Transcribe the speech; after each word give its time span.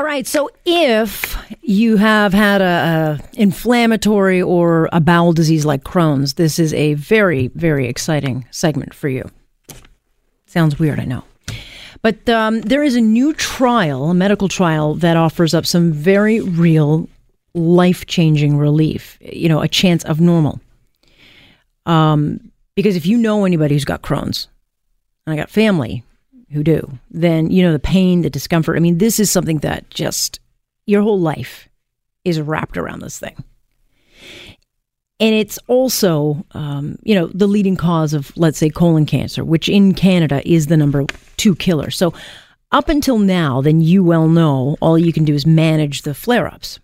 All 0.00 0.06
right. 0.06 0.26
So 0.26 0.48
if 0.64 1.36
you 1.60 1.98
have 1.98 2.32
had 2.32 2.62
a, 2.62 3.20
a, 3.20 3.38
inflammatory 3.38 4.40
or 4.40 4.88
a 4.94 4.98
bowel 4.98 5.34
disease 5.34 5.66
like 5.66 5.84
Crohn's, 5.84 6.32
this 6.32 6.58
is 6.58 6.72
a 6.72 6.94
very, 6.94 7.48
very 7.48 7.86
exciting 7.86 8.46
segment 8.50 8.94
for 8.94 9.10
you. 9.10 9.30
Sounds 10.46 10.78
weird, 10.78 11.00
I 11.00 11.04
know. 11.04 11.22
But 12.00 12.26
um, 12.30 12.62
there 12.62 12.82
is 12.82 12.96
a 12.96 13.00
new 13.02 13.34
trial, 13.34 14.08
a 14.08 14.14
medical 14.14 14.48
trial, 14.48 14.94
that 14.94 15.18
offers 15.18 15.52
up 15.52 15.66
some 15.66 15.92
very 15.92 16.40
real 16.40 17.06
life 17.52 18.06
changing 18.06 18.56
relief, 18.56 19.18
you 19.20 19.50
know, 19.50 19.60
a 19.60 19.68
chance 19.68 20.02
of 20.06 20.18
normal. 20.18 20.62
Um, 21.84 22.50
because 22.74 22.96
if 22.96 23.04
you 23.04 23.18
know 23.18 23.44
anybody 23.44 23.74
who's 23.74 23.84
got 23.84 24.00
Crohn's, 24.00 24.48
and 25.26 25.34
I 25.34 25.36
got 25.36 25.50
family 25.50 26.04
who 26.52 26.62
do, 26.62 26.98
then 27.10 27.50
you 27.50 27.62
know 27.62 27.72
the 27.72 27.78
pain, 27.78 28.22
the 28.22 28.30
discomfort. 28.30 28.76
I 28.76 28.80
mean, 28.80 28.98
this 28.98 29.20
is 29.20 29.30
something 29.30 29.58
that 29.58 29.88
just 29.90 30.40
your 30.86 31.02
whole 31.02 31.20
life 31.20 31.68
is 32.24 32.40
wrapped 32.40 32.76
around 32.76 33.00
this 33.00 33.18
thing. 33.18 33.42
And 35.20 35.34
it's 35.34 35.58
also, 35.66 36.44
um, 36.52 36.98
you 37.02 37.14
know, 37.14 37.26
the 37.28 37.46
leading 37.46 37.76
cause 37.76 38.14
of, 38.14 38.32
let's 38.36 38.56
say, 38.58 38.70
colon 38.70 39.04
cancer, 39.04 39.44
which 39.44 39.68
in 39.68 39.92
Canada 39.92 40.40
is 40.50 40.68
the 40.68 40.78
number 40.78 41.04
two 41.36 41.54
killer. 41.54 41.90
So, 41.90 42.14
up 42.72 42.88
until 42.88 43.18
now, 43.18 43.60
then 43.60 43.80
you 43.80 44.02
well 44.04 44.28
know 44.28 44.76
all 44.80 44.96
you 44.96 45.12
can 45.12 45.24
do 45.24 45.34
is 45.34 45.44
manage 45.44 46.02
the 46.02 46.14
flare 46.14 46.46
ups. 46.46 46.78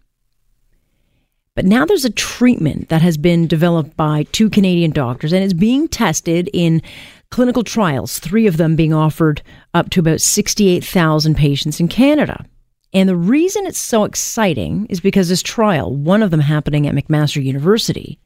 But 1.55 1.65
now 1.65 1.87
there's 1.87 2.05
a 2.05 2.11
treatment 2.11 2.91
that 2.91 3.03
has 3.03 3.17
been 3.17 3.47
developed 3.47 3.97
by 3.97 4.25
two 4.25 4.51
Canadian 4.51 4.91
doctors 4.91 5.33
and 5.33 5.43
it's 5.43 5.55
being 5.55 5.89
tested 5.89 6.51
in 6.53 6.83
clinical 7.31 7.65
trials, 7.65 8.19
three 8.19 8.47
of 8.47 8.57
them 8.57 8.77
being 8.77 8.93
offered 8.93 9.43
up 9.75 9.91
to 9.91 10.01
about 10.01 10.21
68,000 10.21 11.37
patients 11.37 11.81
in 11.81 11.89
Canada. 11.89 12.45
And 12.93 13.09
the 13.09 13.17
reason 13.17 13.67
it's 13.67 13.79
so 13.79 14.05
exciting 14.05 14.87
is 14.87 15.01
because 15.01 15.29
this 15.29 15.43
trial, 15.43 15.95
one 15.95 16.23
of 16.23 16.31
them 16.31 16.41
happening 16.41 16.87
at 16.87 16.95
McMaster 16.95 17.43
University, 17.45 18.19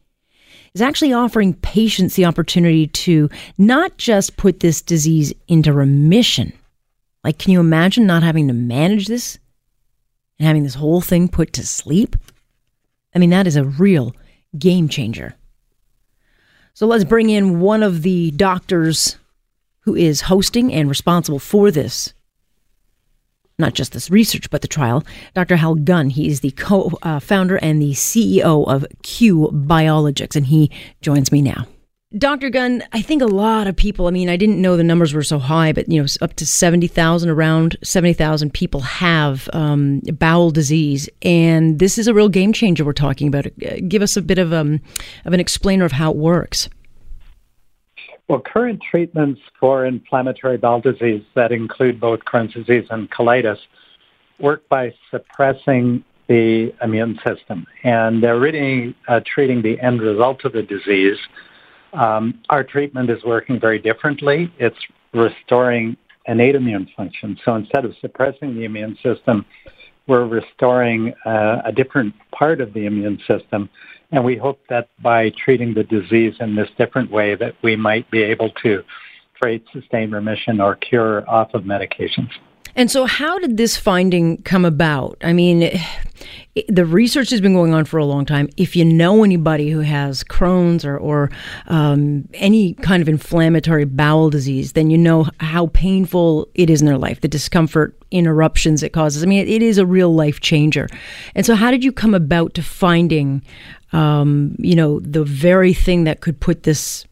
is 0.74 0.82
actually 0.82 1.12
offering 1.12 1.54
patients 1.54 2.14
the 2.14 2.26
opportunity 2.26 2.86
to 2.86 3.28
not 3.58 3.96
just 3.96 4.36
put 4.36 4.60
this 4.60 4.80
disease 4.80 5.32
into 5.48 5.72
remission. 5.72 6.52
Like, 7.24 7.38
can 7.38 7.52
you 7.52 7.60
imagine 7.60 8.06
not 8.06 8.22
having 8.22 8.46
to 8.48 8.54
manage 8.54 9.06
this 9.06 9.38
and 10.38 10.46
having 10.46 10.62
this 10.62 10.74
whole 10.74 11.00
thing 11.00 11.28
put 11.28 11.52
to 11.54 11.66
sleep? 11.66 12.16
I 13.14 13.18
mean, 13.18 13.30
that 13.30 13.46
is 13.46 13.56
a 13.56 13.64
real 13.64 14.14
game 14.56 14.88
changer. 14.88 15.34
So 16.74 16.86
let's 16.86 17.04
bring 17.04 17.30
in 17.30 17.60
one 17.60 17.82
of 17.82 18.02
the 18.02 18.30
doctors 18.32 19.18
who 19.80 19.94
is 19.94 20.22
hosting 20.22 20.72
and 20.72 20.88
responsible 20.88 21.38
for 21.38 21.70
this. 21.70 22.12
Not 23.58 23.74
just 23.74 23.92
this 23.92 24.10
research, 24.10 24.48
but 24.50 24.62
the 24.62 24.68
trial. 24.68 25.04
Dr. 25.34 25.56
Hal 25.56 25.74
Gunn. 25.74 26.10
He 26.10 26.28
is 26.28 26.40
the 26.40 26.52
co 26.52 26.92
uh, 27.02 27.20
founder 27.20 27.56
and 27.56 27.80
the 27.80 27.92
CEO 27.92 28.66
of 28.66 28.86
Qu 29.02 29.50
Biologics, 29.52 30.34
and 30.34 30.46
he 30.46 30.70
joins 31.02 31.30
me 31.30 31.42
now. 31.42 31.66
Dr. 32.18 32.50
Gunn, 32.50 32.82
I 32.92 33.02
think 33.02 33.22
a 33.22 33.26
lot 33.26 33.68
of 33.68 33.76
people, 33.76 34.08
I 34.08 34.10
mean, 34.10 34.28
I 34.28 34.36
didn't 34.36 34.60
know 34.60 34.76
the 34.76 34.82
numbers 34.82 35.14
were 35.14 35.22
so 35.22 35.38
high, 35.38 35.72
but, 35.72 35.88
you 35.88 36.02
know, 36.02 36.08
up 36.20 36.34
to 36.34 36.46
70,000, 36.46 37.28
around 37.30 37.76
70,000 37.84 38.52
people 38.52 38.80
have 38.80 39.48
um, 39.52 40.00
bowel 40.00 40.50
disease. 40.50 41.08
And 41.22 41.78
this 41.78 41.98
is 41.98 42.08
a 42.08 42.14
real 42.14 42.28
game 42.28 42.52
changer 42.52 42.84
we're 42.84 42.94
talking 42.94 43.28
about. 43.28 43.46
Uh, 43.46 43.76
give 43.86 44.02
us 44.02 44.16
a 44.16 44.22
bit 44.22 44.38
of, 44.38 44.52
um, 44.52 44.80
of 45.24 45.32
an 45.32 45.38
explainer 45.38 45.84
of 45.84 45.92
how 45.92 46.10
it 46.10 46.16
works. 46.16 46.68
Well, 48.26 48.40
current 48.40 48.82
treatments 48.82 49.40
for 49.60 49.86
inflammatory 49.86 50.56
bowel 50.56 50.80
disease 50.80 51.22
that 51.36 51.52
include 51.52 52.00
both 52.00 52.20
Crohn's 52.24 52.54
disease 52.54 52.88
and 52.90 53.08
colitis 53.12 53.58
work 54.40 54.68
by 54.68 54.94
suppressing 55.12 56.02
the 56.26 56.74
immune 56.82 57.20
system. 57.24 57.68
And 57.84 58.20
they're 58.20 58.40
really 58.40 58.96
uh, 59.06 59.20
treating 59.24 59.62
the 59.62 59.78
end 59.78 60.00
result 60.00 60.44
of 60.44 60.54
the 60.54 60.64
disease– 60.64 61.16
um, 61.92 62.40
our 62.50 62.64
treatment 62.64 63.10
is 63.10 63.22
working 63.24 63.58
very 63.58 63.78
differently. 63.78 64.52
It's 64.58 64.78
restoring 65.12 65.96
innate 66.26 66.54
immune 66.54 66.88
function. 66.96 67.38
So 67.44 67.54
instead 67.54 67.84
of 67.84 67.94
suppressing 68.00 68.54
the 68.54 68.64
immune 68.64 68.96
system, 69.02 69.44
we're 70.06 70.26
restoring 70.26 71.14
uh, 71.24 71.62
a 71.64 71.72
different 71.72 72.14
part 72.32 72.60
of 72.60 72.72
the 72.72 72.86
immune 72.86 73.20
system. 73.26 73.68
And 74.12 74.24
we 74.24 74.36
hope 74.36 74.60
that 74.68 74.88
by 75.00 75.30
treating 75.30 75.74
the 75.74 75.84
disease 75.84 76.34
in 76.40 76.56
this 76.56 76.68
different 76.76 77.10
way 77.10 77.34
that 77.36 77.54
we 77.62 77.76
might 77.76 78.10
be 78.10 78.22
able 78.22 78.50
to 78.62 78.82
create 79.40 79.64
sustained 79.72 80.12
remission 80.12 80.60
or 80.60 80.74
cure 80.76 81.28
off 81.28 81.54
of 81.54 81.62
medications. 81.62 82.30
And 82.76 82.90
so, 82.90 83.06
how 83.06 83.38
did 83.38 83.56
this 83.56 83.76
finding 83.76 84.42
come 84.42 84.64
about? 84.64 85.16
I 85.22 85.32
mean, 85.32 85.70
the 86.68 86.84
research 86.84 87.30
has 87.30 87.40
been 87.40 87.54
going 87.54 87.72
on 87.72 87.84
for 87.84 87.98
a 87.98 88.04
long 88.04 88.24
time. 88.26 88.48
If 88.56 88.74
you 88.74 88.84
know 88.84 89.22
anybody 89.22 89.70
who 89.70 89.80
has 89.80 90.24
Crohn's 90.24 90.84
or, 90.84 90.96
or 90.96 91.30
um, 91.68 92.28
any 92.34 92.74
kind 92.74 93.00
of 93.00 93.08
inflammatory 93.08 93.84
bowel 93.84 94.30
disease, 94.30 94.72
then 94.72 94.90
you 94.90 94.98
know 94.98 95.28
how 95.38 95.68
painful 95.68 96.48
it 96.54 96.68
is 96.68 96.80
in 96.80 96.86
their 96.86 96.98
life, 96.98 97.20
the 97.20 97.28
discomfort, 97.28 97.96
interruptions 98.10 98.82
it 98.82 98.92
causes. 98.92 99.22
I 99.22 99.26
mean, 99.26 99.46
it, 99.46 99.48
it 99.48 99.62
is 99.62 99.78
a 99.78 99.86
real 99.86 100.12
life 100.12 100.40
changer. 100.40 100.88
And 101.36 101.46
so, 101.46 101.54
how 101.54 101.70
did 101.70 101.84
you 101.84 101.92
come 101.92 102.14
about 102.14 102.54
to 102.54 102.62
finding, 102.62 103.42
um, 103.92 104.56
you 104.58 104.74
know, 104.74 104.98
the 105.00 105.22
very 105.22 105.72
thing 105.72 106.02
that 106.04 106.20
could 106.20 106.40
put 106.40 106.64
this, 106.64 107.04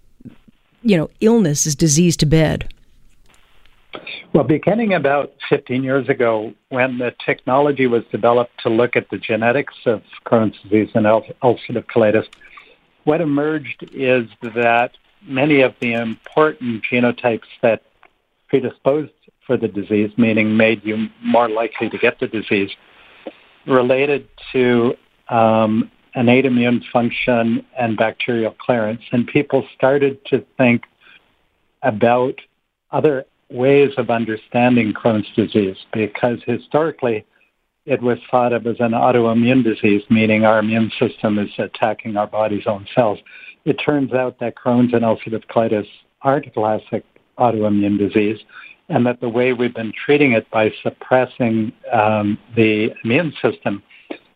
you 0.82 0.96
know, 0.96 1.10
illness, 1.20 1.64
this 1.64 1.76
disease 1.76 2.16
to 2.18 2.26
bed? 2.26 2.72
Well, 4.34 4.44
beginning 4.44 4.92
about 4.92 5.32
15 5.48 5.82
years 5.82 6.08
ago, 6.08 6.52
when 6.68 6.98
the 6.98 7.14
technology 7.24 7.86
was 7.86 8.04
developed 8.12 8.52
to 8.62 8.68
look 8.68 8.94
at 8.94 9.08
the 9.10 9.16
genetics 9.16 9.74
of 9.86 10.02
Crohn's 10.26 10.56
disease 10.62 10.90
and 10.94 11.06
ulcerative 11.06 11.86
colitis, 11.86 12.26
what 13.04 13.22
emerged 13.22 13.88
is 13.94 14.28
that 14.42 14.90
many 15.26 15.62
of 15.62 15.74
the 15.80 15.94
important 15.94 16.84
genotypes 16.90 17.48
that 17.62 17.82
predisposed 18.48 19.12
for 19.46 19.56
the 19.56 19.66
disease, 19.66 20.10
meaning 20.18 20.54
made 20.54 20.84
you 20.84 21.08
more 21.22 21.48
likely 21.48 21.88
to 21.88 21.96
get 21.96 22.20
the 22.20 22.28
disease, 22.28 22.70
related 23.66 24.28
to 24.52 24.94
um, 25.30 25.90
innate 26.14 26.44
immune 26.44 26.84
function 26.92 27.64
and 27.78 27.96
bacterial 27.96 28.54
clearance. 28.60 29.02
And 29.10 29.26
people 29.26 29.66
started 29.74 30.22
to 30.26 30.44
think 30.58 30.82
about 31.82 32.34
other 32.90 33.24
ways 33.50 33.92
of 33.96 34.10
understanding 34.10 34.92
Crohn's 34.92 35.28
disease 35.34 35.76
because 35.92 36.38
historically 36.46 37.24
it 37.86 38.02
was 38.02 38.18
thought 38.30 38.52
of 38.52 38.66
as 38.66 38.76
an 38.80 38.92
autoimmune 38.92 39.64
disease, 39.64 40.02
meaning 40.10 40.44
our 40.44 40.58
immune 40.58 40.92
system 40.98 41.38
is 41.38 41.48
attacking 41.58 42.16
our 42.16 42.26
body's 42.26 42.66
own 42.66 42.86
cells. 42.94 43.18
It 43.64 43.74
turns 43.74 44.12
out 44.12 44.38
that 44.40 44.56
Crohn's 44.56 44.92
and 44.92 45.02
ulcerative 45.02 45.46
colitis 45.46 45.86
aren't 46.20 46.46
a 46.46 46.50
classic 46.50 47.04
autoimmune 47.38 47.98
disease, 47.98 48.38
and 48.90 49.06
that 49.06 49.20
the 49.20 49.28
way 49.28 49.54
we've 49.54 49.74
been 49.74 49.92
treating 50.04 50.32
it 50.32 50.50
by 50.50 50.70
suppressing 50.82 51.72
um, 51.90 52.38
the 52.56 52.90
immune 53.04 53.32
system 53.40 53.82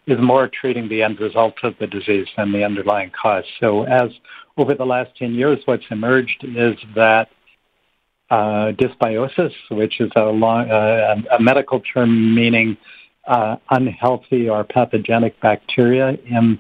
is 0.07 0.19
more 0.21 0.49
treating 0.49 0.89
the 0.89 1.03
end 1.03 1.21
result 1.21 1.55
of 1.63 1.75
the 1.79 1.87
disease 1.87 2.27
than 2.37 2.53
the 2.53 2.65
underlying 2.65 3.11
cause. 3.11 3.45
So, 3.61 3.85
as 3.85 4.11
over 4.57 4.75
the 4.75 4.85
last 4.87 5.17
10 5.17 5.35
years, 5.35 5.59
what's 5.67 5.85
emerged 5.91 6.45
is 6.45 6.77
that 6.95 7.29
uh, 8.33 8.73
dysbiosis, 8.73 9.53
which 9.71 10.01
is 10.01 10.11
a, 10.17 10.25
long, 10.25 10.71
uh, 10.71 11.17
a 11.39 11.41
medical 11.41 11.81
term 11.81 12.35
meaning 12.35 12.79
uh, 13.27 13.57
unhealthy 13.71 14.49
or 14.49 14.65
pathogenic 14.65 15.39
bacteria 15.41 16.17
in 16.25 16.59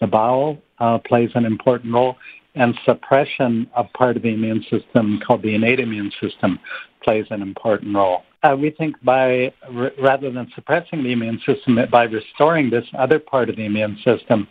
the 0.00 0.06
bowel, 0.06 0.60
uh, 0.80 0.98
plays 0.98 1.30
an 1.36 1.44
important 1.44 1.94
role. 1.94 2.16
And 2.56 2.78
suppression 2.84 3.70
of 3.74 3.90
part 3.94 4.16
of 4.16 4.22
the 4.24 4.34
immune 4.34 4.62
system 4.68 5.20
called 5.24 5.42
the 5.42 5.54
innate 5.54 5.80
immune 5.80 6.12
system 6.20 6.58
plays 7.04 7.24
an 7.30 7.40
important 7.40 7.94
role. 7.94 8.24
Uh, 8.42 8.56
we 8.58 8.70
think 8.70 9.02
by 9.02 9.52
r- 9.74 9.92
rather 10.02 10.28
than 10.30 10.50
suppressing 10.56 11.04
the 11.04 11.12
immune 11.12 11.40
system, 11.46 11.78
by 11.90 12.02
restoring 12.02 12.68
this 12.68 12.84
other 12.98 13.20
part 13.20 13.48
of 13.48 13.56
the 13.56 13.64
immune 13.64 13.96
system, 14.04 14.48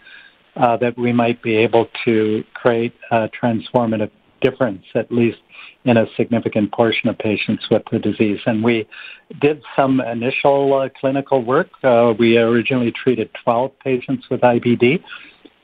uh, 0.56 0.78
that 0.78 0.98
we 0.98 1.12
might 1.14 1.42
be 1.44 1.56
able 1.56 1.88
to 2.06 2.44
create 2.54 2.94
a 3.12 3.30
transformative 3.30 4.12
difference, 4.42 4.84
at 4.96 5.12
least 5.12 5.40
in 5.86 5.98
a 5.98 6.06
significant 6.16 6.72
portion 6.72 7.10
of 7.10 7.18
patients 7.18 7.66
with 7.70 7.84
the 7.92 8.00
disease. 8.00 8.40
And 8.46 8.64
we 8.64 8.88
did 9.40 9.62
some 9.76 10.02
initial 10.02 10.74
uh, 10.74 10.90
clinical 11.00 11.44
work. 11.44 11.70
Uh, 11.84 12.14
we 12.18 12.38
originally 12.38 12.92
treated 12.92 13.30
12 13.44 13.72
patients 13.80 14.26
with 14.30 14.42
IBD, 14.42 15.04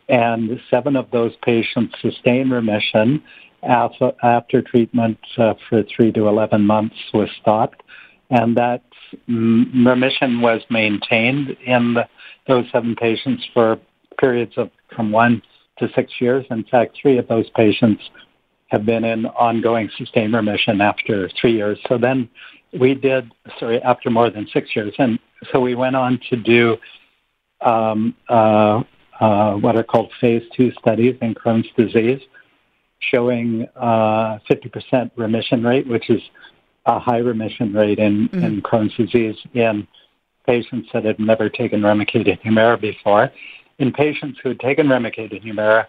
and 0.09 0.59
seven 0.69 0.95
of 0.95 1.11
those 1.11 1.33
patients 1.43 1.95
sustained 2.01 2.51
remission 2.51 3.21
after, 3.63 4.13
after 4.23 4.61
treatment 4.61 5.17
uh, 5.37 5.53
for 5.69 5.83
3 5.83 6.11
to 6.13 6.27
11 6.27 6.65
months 6.65 6.95
was 7.13 7.29
stopped. 7.41 7.83
And 8.29 8.57
that 8.57 8.83
remission 9.27 10.41
was 10.41 10.61
maintained 10.69 11.55
in 11.65 11.93
the, 11.93 12.07
those 12.47 12.65
seven 12.71 12.95
patients 12.95 13.45
for 13.53 13.79
periods 14.19 14.53
of 14.57 14.69
from 14.95 15.11
one 15.11 15.41
to 15.79 15.89
six 15.95 16.11
years. 16.19 16.45
In 16.49 16.63
fact, 16.63 16.97
three 17.01 17.17
of 17.17 17.27
those 17.27 17.49
patients 17.51 18.01
have 18.67 18.85
been 18.85 19.03
in 19.03 19.25
ongoing 19.27 19.89
sustained 19.97 20.33
remission 20.33 20.81
after 20.81 21.29
three 21.39 21.53
years. 21.53 21.79
So 21.87 21.97
then 21.97 22.29
we 22.77 22.93
did, 22.93 23.31
sorry, 23.59 23.81
after 23.81 24.09
more 24.09 24.29
than 24.29 24.47
six 24.51 24.75
years. 24.75 24.93
And 24.97 25.19
so 25.51 25.59
we 25.59 25.75
went 25.75 25.95
on 25.95 26.19
to 26.29 26.35
do 26.35 26.77
um, 27.61 28.15
uh, 28.29 28.83
uh, 29.19 29.53
what 29.55 29.75
are 29.75 29.83
called 29.83 30.11
phase 30.19 30.43
two 30.55 30.71
studies 30.79 31.15
in 31.21 31.33
Crohn's 31.33 31.67
disease, 31.75 32.21
showing 32.99 33.67
50% 33.77 34.37
uh, 34.93 35.05
remission 35.15 35.63
rate, 35.63 35.87
which 35.87 36.09
is 36.09 36.21
a 36.85 36.99
high 36.99 37.17
remission 37.17 37.73
rate 37.73 37.99
in, 37.99 38.29
mm-hmm. 38.29 38.43
in 38.43 38.61
Crohn's 38.61 38.95
disease 38.95 39.35
in 39.53 39.87
patients 40.45 40.89
that 40.93 41.03
had 41.03 41.19
never 41.19 41.49
taken 41.49 41.81
Remicade 41.81 42.41
Humira 42.41 42.79
before. 42.79 43.31
In 43.79 43.91
patients 43.91 44.39
who 44.41 44.49
had 44.49 44.59
taken 44.59 44.87
Remicade 44.87 45.43
Humira, 45.43 45.85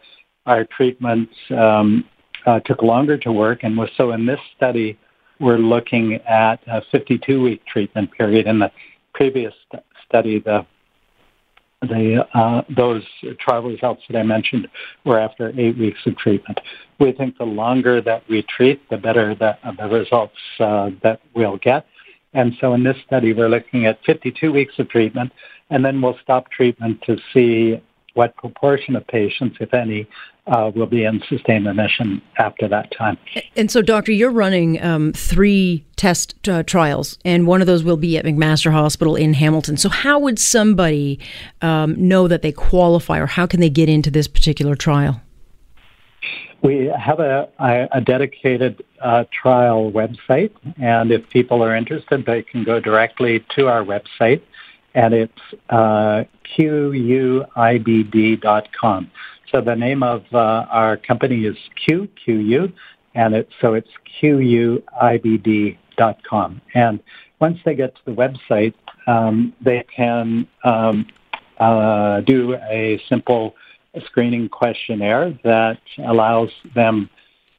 our 0.46 0.64
treatments 0.64 1.32
um, 1.50 2.04
uh, 2.46 2.60
took 2.60 2.82
longer 2.82 3.16
to 3.18 3.32
work, 3.32 3.60
and 3.62 3.76
was 3.76 3.90
so 3.96 4.12
in 4.12 4.26
this 4.26 4.40
study, 4.56 4.98
we're 5.40 5.58
looking 5.58 6.14
at 6.28 6.60
a 6.66 6.82
52-week 6.92 7.64
treatment 7.66 8.10
period. 8.12 8.46
In 8.46 8.58
the 8.58 8.70
previous 9.14 9.54
st- 9.70 9.84
study, 10.06 10.40
the 10.40 10.66
the 11.82 12.26
uh, 12.34 12.62
those 12.76 13.04
trial 13.38 13.62
results 13.62 14.02
that 14.08 14.18
I 14.18 14.24
mentioned 14.24 14.66
were 15.04 15.18
after 15.18 15.52
eight 15.58 15.78
weeks 15.78 16.00
of 16.06 16.16
treatment. 16.16 16.60
We 16.98 17.12
think 17.12 17.38
the 17.38 17.44
longer 17.44 18.00
that 18.02 18.24
we 18.28 18.42
treat, 18.42 18.88
the 18.90 18.96
better 18.96 19.34
the, 19.34 19.56
the 19.78 19.86
results 19.88 20.34
uh, 20.58 20.90
that 21.04 21.20
we'll 21.34 21.58
get. 21.58 21.86
And 22.34 22.54
so 22.60 22.74
in 22.74 22.82
this 22.82 22.96
study, 23.06 23.32
we're 23.32 23.48
looking 23.48 23.86
at 23.86 24.00
52 24.04 24.52
weeks 24.52 24.74
of 24.78 24.88
treatment, 24.88 25.32
and 25.70 25.84
then 25.84 26.02
we'll 26.02 26.18
stop 26.22 26.50
treatment 26.50 27.00
to 27.02 27.16
see 27.32 27.80
what 28.14 28.36
proportion 28.36 28.96
of 28.96 29.06
patients, 29.06 29.58
if 29.60 29.72
any, 29.72 30.08
uh, 30.48 30.70
will 30.74 30.86
be 30.86 31.04
in 31.04 31.22
sustained 31.28 31.66
remission 31.66 32.22
after 32.38 32.68
that 32.68 32.90
time. 32.90 33.18
And 33.56 33.70
so, 33.70 33.82
doctor, 33.82 34.12
you're 34.12 34.30
running 34.30 34.82
um, 34.82 35.12
three 35.12 35.84
test 35.96 36.48
uh, 36.48 36.62
trials, 36.62 37.18
and 37.24 37.46
one 37.46 37.60
of 37.60 37.66
those 37.66 37.84
will 37.84 37.96
be 37.96 38.16
at 38.16 38.24
McMaster 38.24 38.72
Hospital 38.72 39.16
in 39.16 39.34
Hamilton. 39.34 39.76
So, 39.76 39.88
how 39.88 40.18
would 40.18 40.38
somebody 40.38 41.18
um, 41.62 41.94
know 42.08 42.28
that 42.28 42.42
they 42.42 42.52
qualify, 42.52 43.18
or 43.18 43.26
how 43.26 43.46
can 43.46 43.60
they 43.60 43.70
get 43.70 43.88
into 43.88 44.10
this 44.10 44.28
particular 44.28 44.74
trial? 44.74 45.20
We 46.60 46.86
have 46.86 47.20
a, 47.20 47.48
a 47.92 48.00
dedicated 48.00 48.84
uh, 49.00 49.24
trial 49.30 49.92
website, 49.92 50.50
and 50.76 51.12
if 51.12 51.28
people 51.30 51.62
are 51.62 51.76
interested, 51.76 52.26
they 52.26 52.42
can 52.42 52.64
go 52.64 52.80
directly 52.80 53.44
to 53.54 53.68
our 53.68 53.84
website 53.84 54.42
and 54.94 55.14
it's 55.14 55.40
uh, 55.70 56.24
QUIBD.com. 56.56 57.50
So 59.50 59.60
the 59.60 59.76
name 59.76 60.02
of 60.02 60.24
uh, 60.32 60.66
our 60.70 60.96
company 60.96 61.44
is 61.44 61.56
Q, 61.74 62.08
QU, 62.24 62.72
and 63.14 63.34
it's, 63.34 63.52
so 63.60 63.74
it's 63.74 63.90
QUIBD.com. 64.20 64.80
And 66.74 67.00
once 67.40 67.58
they 67.64 67.74
get 67.74 67.94
to 67.96 68.00
the 68.04 68.12
website, 68.12 68.74
um, 69.06 69.54
they 69.60 69.84
can 69.94 70.46
um, 70.64 71.06
uh, 71.58 72.20
do 72.20 72.54
a 72.54 73.00
simple 73.08 73.54
screening 74.04 74.48
questionnaire 74.48 75.38
that 75.44 75.80
allows 75.98 76.50
them 76.74 77.08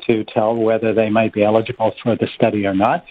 to 0.07 0.23
tell 0.23 0.55
whether 0.55 0.93
they 0.93 1.09
might 1.09 1.33
be 1.33 1.43
eligible 1.43 1.93
for 2.01 2.15
the 2.15 2.27
study 2.27 2.65
or 2.65 2.73
not 2.73 3.03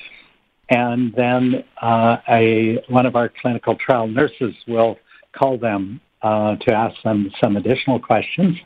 and 0.69 1.15
then 1.15 1.65
uh, 1.81 2.19
a 2.29 2.83
one 2.89 3.07
of 3.07 3.17
our 3.17 3.29
clinical 3.29 3.75
trial 3.75 4.07
nurses 4.07 4.55
will 4.67 4.99
call 5.33 5.59
them 5.59 6.01
uh, 6.23 6.57
to 6.57 6.73
ask 6.73 7.01
them 7.03 7.31
some 7.41 7.57
additional 7.57 8.01
questions, 8.01 8.57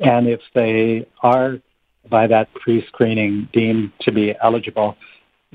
and 0.00 0.26
if 0.26 0.40
they 0.54 1.06
are 1.22 1.58
by 2.10 2.26
that 2.26 2.52
pre-screening 2.54 3.48
deemed 3.52 3.92
to 4.00 4.12
be 4.12 4.34
eligible, 4.42 4.96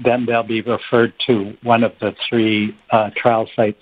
then 0.04 0.26
they'll 0.26 0.44
be 0.44 0.62
referred 0.62 1.14
to 1.28 1.58
one 1.64 1.84
of 1.84 1.94
the 2.00 2.16
three 2.30 2.78
uh, 2.92 3.10
trial 3.16 3.50
sites 3.56 3.82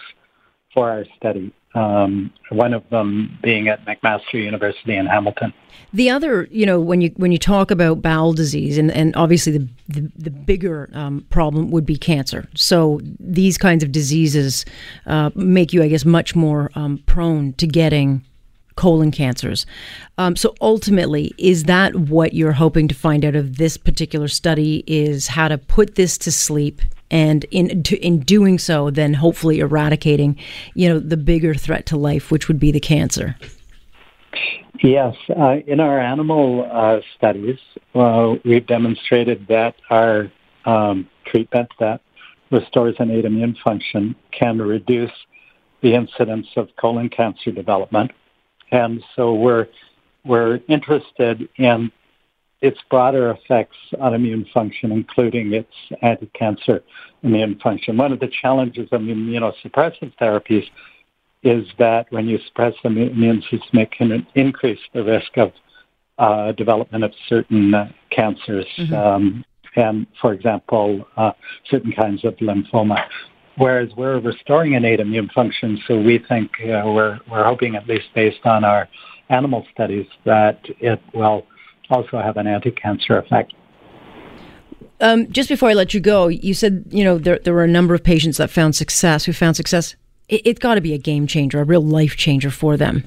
for 0.74 0.90
our 0.90 1.06
study 1.18 1.54
um, 1.76 2.32
one 2.50 2.74
of 2.74 2.90
them 2.90 3.38
being 3.44 3.68
at 3.68 3.86
McMaster 3.86 4.34
University 4.34 4.96
in 4.96 5.06
Hamilton. 5.06 5.54
The 5.94 6.10
other, 6.10 6.48
you 6.50 6.66
know, 6.66 6.80
when 6.80 7.02
you 7.02 7.12
when 7.18 7.32
you 7.32 7.38
talk 7.38 7.70
about 7.70 8.02
bowel 8.02 8.34
disease, 8.34 8.78
and, 8.78 8.92
and 8.92 9.16
obviously 9.16 9.52
the 9.58 9.68
the, 9.88 10.12
the 10.18 10.32
bigger 10.32 10.90
um, 10.94 11.26
problem 11.30 11.70
would 11.72 11.86
be 11.86 11.98
cancer. 11.98 12.48
So 12.56 13.00
these 13.20 13.58
kinds 13.58 13.84
of 13.84 13.92
diseases 13.92 14.66
uh, 15.06 15.32
make 15.36 15.74
you, 15.74 15.84
I 15.84 15.88
guess, 15.88 16.06
much 16.06 16.36
more 16.36 16.72
um, 16.76 17.04
prone 17.06 17.54
to 17.54 17.68
getting 17.68 18.26
colon 18.76 19.12
cancers. 19.12 19.66
Um, 20.18 20.36
so 20.36 20.56
ultimately, 20.62 21.34
is 21.38 21.64
that 21.64 21.96
what 21.96 22.34
you're 22.34 22.52
hoping 22.52 22.88
to 22.88 22.96
find 22.96 23.24
out 23.24 23.36
of 23.36 23.58
this 23.58 23.78
particular 23.78 24.28
study? 24.28 24.84
Is 24.88 25.28
how 25.28 25.48
to 25.48 25.58
put 25.58 25.96
this 25.96 26.18
to 26.20 26.32
sleep 26.32 26.82
and 27.12 27.46
in 27.52 27.84
to, 27.84 27.98
in 28.06 28.20
doing 28.20 28.60
so, 28.60 28.90
then 28.90 29.14
hopefully 29.14 29.60
eradicating, 29.60 30.38
you 30.74 30.90
know, 30.90 31.00
the 31.00 31.18
bigger 31.18 31.54
threat 31.54 31.86
to 31.88 31.98
life, 31.98 32.32
which 32.32 32.48
would 32.48 32.60
be 32.60 32.72
the 32.72 32.80
cancer. 32.80 33.36
Yes, 34.84 35.16
uh, 35.30 35.58
in 35.66 35.80
our 35.80 36.00
animal 36.00 36.70
uh, 36.70 37.00
studies, 37.16 37.58
uh, 37.94 38.36
we've 38.44 38.68
demonstrated 38.68 39.48
that 39.48 39.76
our 39.90 40.30
um, 40.66 41.08
treatment 41.26 41.72
that 41.80 42.02
restores 42.52 42.96
innate 43.00 43.26
immune 43.26 43.56
function 43.64 44.16
can 44.32 44.62
reduce 44.62 45.12
the 45.82 45.94
incidence 45.94 46.48
of 46.56 46.70
colon 46.76 47.10
cancer 47.10 47.52
development, 47.52 48.12
and 48.72 49.04
so 49.16 49.34
we're 49.34 49.68
we're 50.24 50.60
interested 50.68 51.48
in 51.58 51.92
its 52.62 52.80
broader 52.90 53.30
effects 53.32 53.78
on 54.00 54.14
immune 54.14 54.46
function, 54.54 54.92
including 54.92 55.54
its 55.54 55.72
anti-cancer 56.02 56.82
immune 57.22 57.60
function. 57.60 57.96
One 57.98 58.12
of 58.12 58.20
the 58.20 58.30
challenges 58.42 58.88
of 58.92 59.02
immunosuppressive 59.02 60.14
therapies 60.20 60.66
is 61.44 61.68
that 61.78 62.08
when 62.12 62.28
you 62.28 62.40
suppress 62.48 62.74
the 62.84 62.90
immune 62.90 63.42
system, 63.44 63.80
it 63.80 63.92
can 63.92 64.26
increase 64.34 64.80
the 64.94 65.04
risk 65.04 65.38
of 65.38 65.52
uh, 66.18 66.54
development 66.54 67.04
of 67.04 67.12
certain 67.28 67.74
uh, 67.74 67.92
cancers, 68.10 68.66
mm-hmm. 68.78 68.94
um, 68.94 69.46
and 69.76 70.08
for 70.20 70.34
example, 70.34 71.06
uh, 71.18 71.34
certain 71.70 71.92
kinds 71.92 72.24
of 72.24 72.36
lymphoma. 72.38 72.98
Whereas 73.58 73.90
we're 73.96 74.20
restoring 74.20 74.74
innate 74.74 75.00
immune 75.00 75.30
function, 75.34 75.82
so 75.88 76.00
we 76.00 76.20
think 76.28 76.52
uh, 76.62 76.84
we're 76.86 77.20
we're 77.32 77.44
hoping, 77.44 77.76
at 77.76 77.88
least 77.88 78.06
based 78.14 78.46
on 78.46 78.66
our 78.66 78.90
animal 79.30 79.66
studies, 79.72 80.08
that 80.26 80.60
it 80.80 81.02
will 81.14 81.46
also 81.90 82.18
have 82.18 82.38
an 82.38 82.48
anti-cancer 82.48 83.18
effect. 83.18 83.54
Um, 85.00 85.32
just 85.32 85.50
before 85.50 85.70
I 85.70 85.74
let 85.74 85.94
you 85.94 86.00
go, 86.00 86.28
you 86.28 86.54
said 86.54 86.86
you 86.90 87.04
know 87.04 87.18
there 87.18 87.40
there 87.44 87.54
were 87.54 87.64
a 87.64 87.68
number 87.68 87.94
of 87.94 88.04
patients 88.04 88.38
that 88.38 88.50
found 88.50 88.76
success. 88.76 89.26
Who 89.26 89.34
found 89.34 89.56
success? 89.56 89.96
It, 90.28 90.42
it's 90.46 90.60
got 90.60 90.76
to 90.76 90.82
be 90.82 90.94
a 90.94 90.98
game 90.98 91.26
changer, 91.28 91.62
a 91.62 91.64
real 91.64 91.84
life 91.84 92.18
changer 92.18 92.52
for 92.52 92.76
them. 92.76 93.06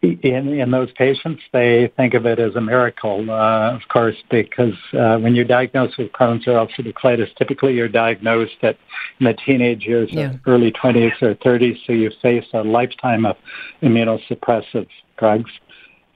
In, 0.00 0.48
in 0.48 0.70
those 0.70 0.92
patients, 0.92 1.42
they 1.52 1.92
think 1.96 2.14
of 2.14 2.24
it 2.24 2.38
as 2.38 2.54
a 2.54 2.60
miracle, 2.60 3.28
uh, 3.28 3.74
of 3.74 3.80
course, 3.88 4.14
because 4.30 4.74
uh, 4.92 5.18
when 5.18 5.34
you're 5.34 5.44
diagnosed 5.44 5.98
with 5.98 6.12
Crohn's 6.12 6.46
or 6.46 6.52
ulcerative 6.52 6.92
colitis, 6.92 7.34
typically 7.36 7.74
you're 7.74 7.88
diagnosed 7.88 8.54
at 8.62 8.76
in 9.18 9.26
the 9.26 9.34
teenage 9.34 9.84
years, 9.84 10.08
yeah. 10.12 10.34
early 10.46 10.70
20s 10.70 11.20
or 11.20 11.34
30s, 11.34 11.78
so 11.84 11.92
you 11.92 12.12
face 12.22 12.44
a 12.52 12.62
lifetime 12.62 13.26
of 13.26 13.36
immunosuppressive 13.82 14.86
drugs. 15.18 15.50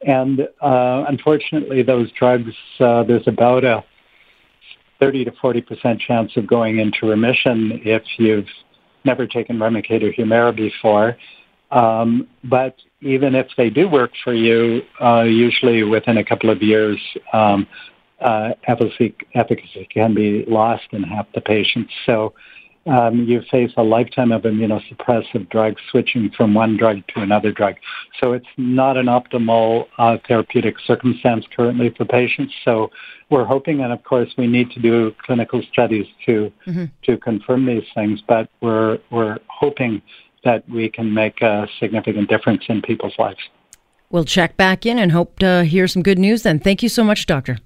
And 0.07 0.49
uh, 0.61 1.05
unfortunately, 1.09 1.83
those 1.83 2.11
drugs, 2.13 2.53
uh, 2.79 3.03
there's 3.03 3.27
about 3.27 3.65
a 3.65 3.85
30 5.01 5.25
to 5.25 5.33
40 5.41 5.61
percent 5.63 6.01
chance 6.01 6.37
of 6.37 6.47
going 6.47 6.79
into 6.79 7.07
remission 7.07 7.81
if 7.85 8.03
you've 8.19 8.47
never 9.05 9.27
taken 9.27 9.59
Remicade 9.59 10.05
or 10.05 10.13
Humira 10.13 10.55
before. 10.55 11.17
Um, 11.73 12.29
but 12.45 12.77
even 13.03 13.35
if 13.35 13.49
they 13.57 13.71
do 13.71 13.89
work 13.89 14.13
for 14.23 14.33
you, 14.33 14.83
uh, 15.01 15.23
usually 15.23 15.83
within 15.83 16.19
a 16.19 16.25
couple 16.25 16.51
of 16.51 16.63
years, 16.63 17.01
um, 17.33 17.67
uh, 18.21 18.51
efficacy, 18.69 19.15
efficacy 19.35 19.89
can 19.93 20.15
be 20.15 20.45
lost 20.47 20.85
in 20.93 21.03
half 21.03 21.27
the 21.35 21.41
patients. 21.41 21.93
So 22.07 22.33
um, 22.87 23.25
you 23.25 23.43
face 23.51 23.73
a 23.77 23.83
lifetime 23.83 24.33
of 24.33 24.43
immunosuppressive 24.43 25.49
drugs 25.51 25.81
switching 25.91 26.31
from 26.37 26.55
one 26.55 26.77
drug 26.77 27.03
to 27.15 27.21
another 27.21 27.53
drug. 27.53 27.77
So 28.21 28.33
it's 28.33 28.47
not 28.57 28.97
an 28.97 29.07
optimal 29.07 29.87
uh, 29.99 30.19
therapeutic 30.27 30.77
circumstance 30.87 31.45
currently 31.55 31.91
for 31.97 32.05
patients. 32.05 32.55
So 32.65 32.91
we're 33.31 33.45
hoping, 33.45 33.81
and 33.81 33.93
of 33.93 34.03
course, 34.03 34.31
we 34.37 34.47
need 34.47 34.71
to 34.73 34.81
do 34.81 35.15
clinical 35.25 35.63
studies 35.73 36.07
to 36.27 36.53
mm-hmm. 36.67 36.85
to 37.05 37.17
confirm 37.19 37.67
these 37.67 37.87
things. 37.95 38.21
But 38.27 38.49
we're 38.61 38.99
we're 39.11 39.39
hoping 39.49 40.03
that 40.45 40.69
we 40.69 40.89
can 40.89 41.13
make 41.13 41.41
a 41.43 41.69
significant 41.79 42.29
difference 42.29 42.65
in 42.69 42.83
people's 42.83 43.15
lives. 43.19 43.39
We'll 44.11 44.25
check 44.25 44.57
back 44.57 44.85
in 44.85 44.99
and 44.99 45.11
hope 45.11 45.39
to 45.39 45.65
hear 45.65 45.89
some 45.89 46.03
good 46.03 46.19
news. 46.19 46.43
Then, 46.43 46.59
thank 46.59 46.83
you 46.83 46.89
so 46.89 47.03
much, 47.03 47.27
Doctor. 47.27 47.59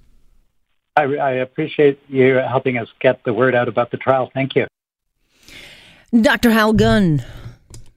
I, 0.97 1.03
I 1.03 1.31
appreciate 1.33 2.01
you 2.09 2.37
helping 2.37 2.79
us 2.79 2.89
get 3.01 3.25
the 3.25 3.35
word 3.35 3.55
out 3.55 3.69
about 3.69 3.91
the 3.91 3.97
trial. 3.97 4.31
Thank 4.33 4.55
you. 4.55 4.67
Dr. 6.19 6.51
Hal 6.51 6.73
Gunn 6.73 7.23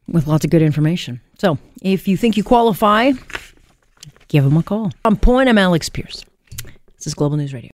with 0.07 0.27
lots 0.27 0.43
of 0.43 0.51
good 0.51 0.61
information. 0.61 1.21
So 1.37 1.57
if 1.81 2.07
you 2.07 2.17
think 2.17 2.35
you 2.35 2.43
qualify, 2.43 3.11
give 4.27 4.43
him 4.43 4.57
a 4.57 4.63
call. 4.63 4.91
On 5.05 5.15
point, 5.15 5.47
I'm 5.47 5.57
Alex 5.57 5.87
Pierce. 5.87 6.25
This 6.97 7.07
is 7.07 7.13
Global 7.13 7.37
News 7.37 7.53
Radio. 7.53 7.67